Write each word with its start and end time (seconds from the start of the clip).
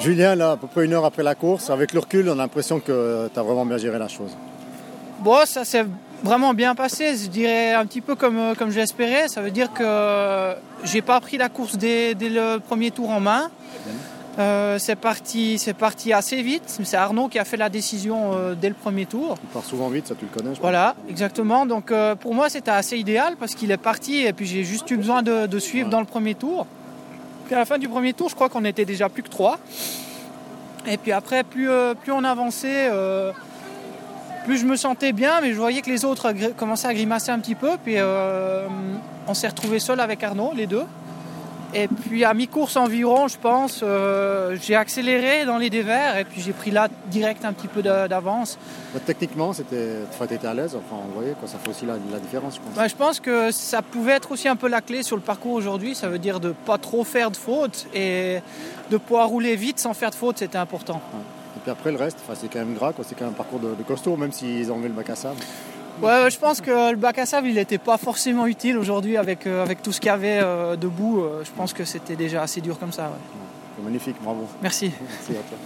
Julien, 0.00 0.34
là, 0.34 0.52
à 0.52 0.56
peu 0.56 0.66
près 0.66 0.84
une 0.84 0.92
heure 0.92 1.04
après 1.04 1.22
la 1.22 1.34
course, 1.34 1.70
avec 1.70 1.92
le 1.92 2.00
recul, 2.00 2.28
on 2.28 2.32
a 2.32 2.36
l'impression 2.36 2.80
que 2.80 3.28
tu 3.32 3.38
as 3.38 3.42
vraiment 3.42 3.66
bien 3.66 3.78
géré 3.78 3.98
la 3.98 4.08
chose. 4.08 4.36
Bon, 5.20 5.44
ça 5.46 5.64
s'est 5.64 5.84
vraiment 6.22 6.54
bien 6.54 6.74
passé, 6.74 7.16
je 7.16 7.28
dirais 7.28 7.72
un 7.72 7.86
petit 7.86 8.00
peu 8.00 8.14
comme, 8.14 8.54
comme 8.58 8.70
je 8.70 8.80
l'espérais. 8.80 9.28
Ça 9.28 9.42
veut 9.42 9.50
dire 9.50 9.72
que 9.72 10.54
j'ai 10.84 11.02
pas 11.02 11.20
pris 11.20 11.36
la 11.36 11.48
course 11.48 11.76
dès, 11.76 12.14
le 12.14 12.58
premier 12.58 12.90
tour 12.90 13.10
en 13.10 13.20
main. 13.20 13.50
Euh, 14.38 14.78
c'est 14.78 14.96
parti, 14.96 15.58
c'est 15.58 15.74
parti 15.74 16.12
assez 16.12 16.42
vite. 16.42 16.64
C'est 16.66 16.96
Arnaud 16.96 17.28
qui 17.28 17.38
a 17.38 17.44
fait 17.44 17.56
la 17.56 17.68
décision 17.68 18.32
euh, 18.34 18.54
dès 18.54 18.68
le 18.68 18.74
premier 18.74 19.06
tour. 19.06 19.36
Il 19.42 19.48
part 19.48 19.64
souvent 19.64 19.88
vite, 19.88 20.08
ça 20.08 20.14
tu 20.14 20.24
le 20.24 20.36
connais. 20.36 20.54
Je 20.54 20.60
voilà, 20.60 20.96
exactement. 21.08 21.66
Donc 21.66 21.92
euh, 21.92 22.16
pour 22.16 22.34
moi 22.34 22.48
c'était 22.48 22.70
assez 22.70 22.96
idéal 22.96 23.36
parce 23.38 23.54
qu'il 23.54 23.70
est 23.70 23.76
parti 23.76 24.24
et 24.24 24.32
puis 24.32 24.46
j'ai 24.46 24.64
juste 24.64 24.90
eu 24.90 24.96
besoin 24.96 25.22
de, 25.22 25.58
suivre 25.58 25.88
dans 25.88 26.00
le 26.00 26.06
premier 26.06 26.34
tour. 26.34 26.66
Puis 27.46 27.54
à 27.54 27.58
la 27.58 27.64
fin 27.64 27.78
du 27.78 27.88
premier 27.88 28.12
tour, 28.12 28.28
je 28.28 28.34
crois 28.34 28.48
qu'on 28.48 28.64
était 28.64 28.84
déjà 28.84 29.08
plus 29.08 29.22
que 29.22 29.28
trois. 29.28 29.58
Et 30.86 30.96
puis 30.96 31.12
après, 31.12 31.44
plus, 31.44 31.68
plus 32.02 32.12
on 32.12 32.24
avançait, 32.24 32.90
plus 34.44 34.58
je 34.58 34.66
me 34.66 34.76
sentais 34.76 35.12
bien, 35.12 35.40
mais 35.40 35.52
je 35.52 35.58
voyais 35.58 35.80
que 35.80 35.90
les 35.90 36.04
autres 36.04 36.32
commençaient 36.56 36.88
à 36.88 36.94
grimacer 36.94 37.30
un 37.30 37.38
petit 37.38 37.54
peu. 37.54 37.70
Puis 37.82 37.96
on 39.26 39.34
s'est 39.34 39.48
retrouvés 39.48 39.78
seuls 39.78 40.00
avec 40.00 40.22
Arnaud, 40.22 40.52
les 40.54 40.66
deux. 40.66 40.84
Et 41.74 41.88
puis 41.88 42.24
à 42.24 42.34
mi-course 42.34 42.76
environ, 42.76 43.26
je 43.26 43.36
pense, 43.36 43.80
euh, 43.82 44.56
j'ai 44.62 44.76
accéléré 44.76 45.44
dans 45.44 45.58
les 45.58 45.70
dévers 45.70 46.16
et 46.16 46.24
puis 46.24 46.40
j'ai 46.40 46.52
pris 46.52 46.70
là 46.70 46.88
direct 47.08 47.44
un 47.44 47.52
petit 47.52 47.66
peu 47.66 47.82
d'avance. 47.82 48.58
Bah, 48.92 49.00
techniquement, 49.04 49.52
c'était, 49.52 50.02
étais 50.30 50.46
à 50.46 50.54
l'aise, 50.54 50.76
enfin, 50.76 51.02
vous 51.04 51.14
voyez, 51.14 51.32
quoi, 51.32 51.48
ça 51.48 51.58
fait 51.58 51.70
aussi 51.70 51.84
la, 51.84 51.96
différence, 52.20 52.54
je 52.56 52.60
pense. 52.60 52.74
Bah, 52.76 52.86
je 52.86 52.94
pense 52.94 53.18
que 53.18 53.50
ça 53.50 53.82
pouvait 53.82 54.12
être 54.12 54.30
aussi 54.30 54.46
un 54.46 54.54
peu 54.54 54.68
la 54.68 54.80
clé 54.80 55.02
sur 55.02 55.16
le 55.16 55.22
parcours 55.22 55.54
aujourd'hui. 55.54 55.96
Ça 55.96 56.08
veut 56.08 56.20
dire 56.20 56.38
de 56.38 56.54
pas 56.64 56.78
trop 56.78 57.02
faire 57.02 57.32
de 57.32 57.36
fautes 57.36 57.86
et 57.92 58.38
de 58.90 58.96
pouvoir 58.96 59.28
rouler 59.28 59.56
vite 59.56 59.80
sans 59.80 59.94
faire 59.94 60.10
de 60.10 60.14
fautes, 60.14 60.38
c'était 60.38 60.58
important. 60.58 61.00
Et 61.56 61.60
puis 61.60 61.72
après, 61.72 61.90
le 61.90 61.98
reste, 61.98 62.18
c'est 62.34 62.52
quand 62.52 62.60
même 62.60 62.74
gras, 62.74 62.92
c'est 63.02 63.18
quand 63.18 63.24
même 63.24 63.34
un 63.34 63.36
parcours 63.36 63.58
de, 63.58 63.82
costaud, 63.82 64.16
même 64.16 64.32
s'ils 64.32 64.70
ont 64.70 64.78
mis 64.78 64.88
le 64.88 64.94
bac 64.94 65.10
à 65.10 65.16
sable. 65.16 65.40
Ouais, 66.02 66.30
je 66.30 66.38
pense 66.38 66.60
que 66.60 66.90
le 66.90 66.96
bac 66.96 67.18
à 67.18 67.26
sable, 67.26 67.48
il 67.48 67.54
n'était 67.54 67.78
pas 67.78 67.96
forcément 67.98 68.46
utile 68.46 68.76
aujourd'hui 68.78 69.16
avec, 69.16 69.46
euh, 69.46 69.62
avec 69.62 69.82
tout 69.82 69.92
ce 69.92 70.00
qu'il 70.00 70.08
y 70.08 70.10
avait 70.10 70.40
euh, 70.42 70.76
debout. 70.76 71.20
Euh, 71.20 71.44
je 71.44 71.50
pense 71.52 71.72
que 71.72 71.84
c'était 71.84 72.16
déjà 72.16 72.42
assez 72.42 72.60
dur 72.60 72.78
comme 72.78 72.92
ça. 72.92 73.12
Magnifique, 73.82 74.16
bravo. 74.22 74.46
Merci. 74.62 74.92
Merci 75.00 75.32
à 75.32 75.42
toi. 75.48 75.58